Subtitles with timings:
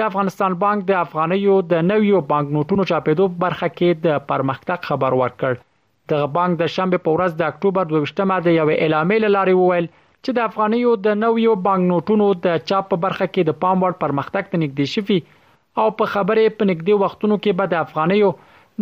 [0.00, 4.78] د افغانستان بانک د افغاني او د نویو باغنوټونو چاپېدو په برخه کې د پرمختګ
[4.92, 5.52] خبر ورکړ
[6.14, 9.86] دغه بانک د شنبه په ورځ د اکتوبر 22مه د یو اعلامیه لاري وویل
[10.26, 14.50] چې د افغانیو د نویو بانکنوټونو د چاپ په برخه کې د پام وړ پرمختګ
[14.52, 15.18] ته نږدې شوی
[15.82, 18.28] او په خبرې په نږدې وختونو کې به د افغانیو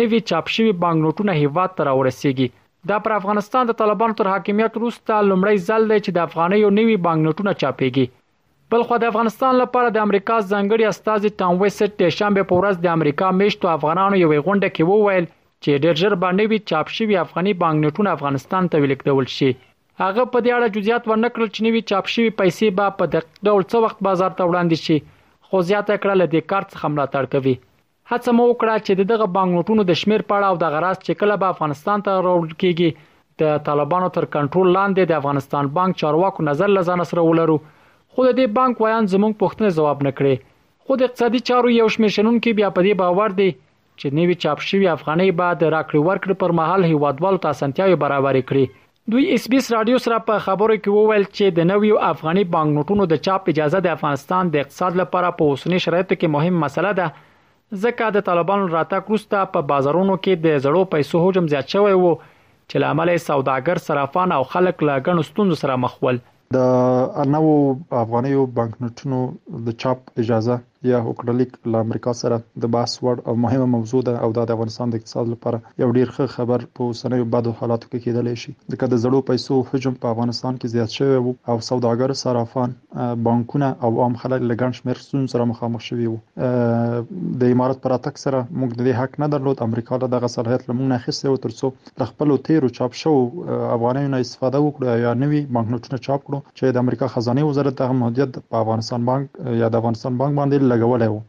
[0.00, 2.48] نوي چاپ شوی بانکنوټونه هیواد ته راورسیږي
[2.92, 6.96] دا پر افغانستان د طالبانو تر حاکمیت وروسته لمړی ځل دی چې د افغانیو نوي
[7.08, 12.60] بانکنوټونه چاپېږي بلخو د افغانستان لپاره د امریکا ځنګړي استاد ټام وېسټ د شنبه په
[12.62, 17.20] ورځ د امریکا مشتو افغانانو یو غونډه کې وویل چې ډېر ژر باندې چاپ شوی
[17.26, 19.50] افغاني بانکنوټونه افغانستان ته ولیکدول شي
[20.02, 23.62] هغه په دې اړه جزئیات ورنکړل چې نوی چاپ شوی پیسې به په دقیق ډول
[23.72, 24.98] څو وخت بازار ته وړاندې شي
[25.50, 27.54] خو زیاته کړه له دې کارت څخه ملاتړ کوي
[28.10, 31.54] هڅه مو وکړه چې دغه بانکنوټونو د شمیر پاړه او د غراس چې کله به
[31.54, 33.06] افغانستان ته راوړل کیږي
[33.44, 38.30] د طالبانو تر کنټرول لاندې د افغانستان بانک چارواکو نظر لزان سره ولرو خو د
[38.36, 40.46] دې بانک وایان زموږ پوښتنه جواب نکړي
[40.84, 44.34] خو د اقتصادي چارو یو شمېر شنن کې بیا په دې باور دي چې نوی
[44.44, 49.46] چاپ شوی افغاني بعد راکړې ورکړې پر مهال هیوادوالو ته اسانتیاوي برابرې کړي دوی اس
[49.50, 53.50] بي اس رادیو سره په خبرو کې وویل چې د نویو افغاني بانکنوټونو د چاپ
[53.52, 57.06] اجازه د افغانستان د اقتصاد لپاره په اوسنی شرایطو کې مهم مسله ده
[57.84, 62.10] ځکه د طالبانو راتګ وروسته په بازارونو کې د زړو پیسو حجم زیات شوی وو
[62.22, 66.20] چې لامل سوداګر صرافان او خلک لا ګڼ ستوند سره مخول
[66.58, 66.66] د
[67.36, 67.54] نوو
[68.02, 69.22] افغاني بانکنوټونو
[69.70, 70.58] د چاپ اجازه
[70.90, 74.56] یا هوکړلیک له امریکا سره د بحث وړ او مهمه موضوع ده او دا د
[74.56, 78.52] افغانستان د اقتصاد لپاره یو ډیر ښه خبر په اوسنیو بدو حالاتو کې کېدلی شي
[78.74, 82.74] ځکه د زړو پیسو حجم په افغانستان کې زیات شوی وو او سوداګر صرافان
[83.28, 86.18] بانکونه او عام خلک لګن شمیر سون سره مخامخ شوی وو
[87.44, 90.94] د امارات پر اتک سره موږ د حق نه درلود امریکا له دغه صلاحیت لمون
[90.96, 91.72] نه خسته او ترڅو
[92.04, 93.16] د خپل تیرو چاپ شو
[93.50, 98.40] افغانانو استفاده وکړو یا نوي بانکنوټونه چاپ کړو چې د امریکا خزانه وزارت د مهدیت
[98.54, 101.20] په افغانستان بانک یا د افغانستان بانک باندې لګولی وو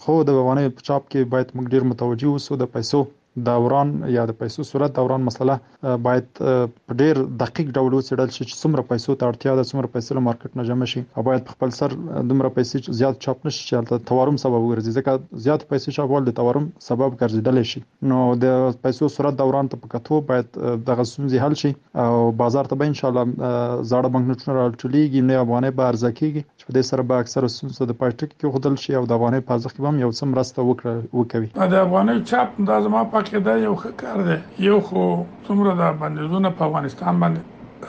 [0.00, 3.00] خو د بهرنیو په چاپ کې باید موږ ډېر متوجه اوسو د پیسو
[3.40, 8.56] دوران یا د پیسو صورت دوران مسله باید په ډیر دقیق ډول وڅېړل شي چې
[8.62, 11.56] څومره پیسو ته اړتیا ده څومره پیسې له مارکیټ نه جمع شي او باید په
[11.56, 11.94] خپل سر
[12.32, 16.36] دومره پیسې زیات چاپ نشي چې هلته تورم سبب ګرځي ځکه زیات پیسې چاپول د
[16.40, 17.82] تورم سبب ګرځیدل شي
[18.12, 21.72] نو د پیسو صورت دوران ته په کتو باید د غسونځي حل شي
[22.06, 26.42] او بازار ته به ان شاء الله زړه بنگنوټونه راټولېږي نو افغانې به ارزه کیږي
[26.42, 29.48] چې په دې سره به اکثره سونسو د پټک کې خدل شي او د افغانې
[29.50, 33.38] پازخ کې هم یو څه مرسته وکړي وکوي د افغانې چاپ د زما په کې
[33.48, 34.36] دا یو ښه کار دی
[34.68, 35.00] یو خو
[35.46, 37.40] څومره د بندیزونه په افغانستان باندې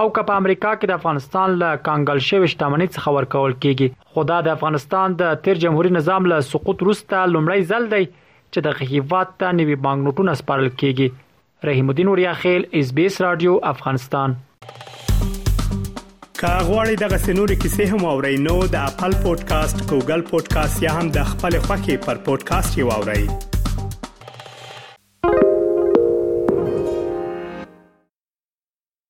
[0.00, 4.24] او که په امریکا کې د افغانستان له کانګل شوی شتمنۍ څخه ورکول کیږي خو
[4.30, 8.80] دا د افغانستان د تیر جمهوریت نظام له سقوط وروسته لومړی ځل دی چې د
[8.80, 11.22] غیبات ته نوي بانکنوټونه سپارل کیږي
[11.70, 14.36] رحیم الدین اوریا خیل اس بي اس رادیو افغانستان
[16.42, 21.32] کاغوري دغه سنوري کیسې هم او رینو د خپل پودکاسټ ګوګل پودکاسټ یا هم د
[21.34, 23.52] خپل خاكي پر پودکاسټ یو اورئ